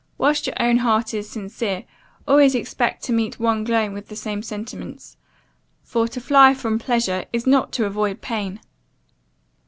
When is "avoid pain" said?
7.85-8.61